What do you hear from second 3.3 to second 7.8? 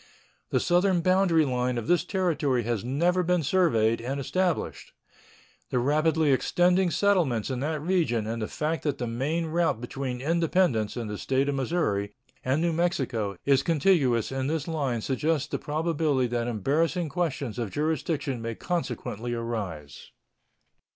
surveyed and established. The rapidly extending settlements in